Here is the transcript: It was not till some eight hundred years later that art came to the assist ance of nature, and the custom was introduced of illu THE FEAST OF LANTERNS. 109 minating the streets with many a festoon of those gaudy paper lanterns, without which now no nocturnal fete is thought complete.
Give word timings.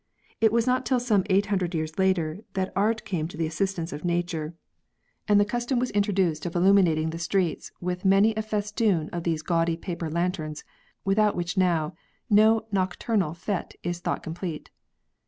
It 0.39 0.51
was 0.51 0.65
not 0.65 0.83
till 0.83 0.99
some 0.99 1.23
eight 1.29 1.45
hundred 1.45 1.75
years 1.75 1.99
later 1.99 2.39
that 2.55 2.71
art 2.75 3.05
came 3.05 3.27
to 3.27 3.37
the 3.37 3.45
assist 3.45 3.77
ance 3.77 3.93
of 3.93 4.03
nature, 4.03 4.55
and 5.27 5.39
the 5.39 5.45
custom 5.45 5.77
was 5.77 5.91
introduced 5.91 6.47
of 6.47 6.53
illu 6.53 6.73
THE 6.73 6.73
FEAST 6.73 6.75
OF 6.75 6.75
LANTERNS. 6.75 6.91
109 6.99 7.07
minating 7.07 7.11
the 7.11 7.19
streets 7.19 7.71
with 7.79 8.05
many 8.05 8.33
a 8.33 8.41
festoon 8.41 9.09
of 9.11 9.25
those 9.25 9.43
gaudy 9.43 9.77
paper 9.77 10.09
lanterns, 10.09 10.63
without 11.05 11.35
which 11.35 11.55
now 11.55 11.93
no 12.31 12.65
nocturnal 12.71 13.35
fete 13.35 13.75
is 13.83 13.99
thought 13.99 14.23
complete. 14.23 14.71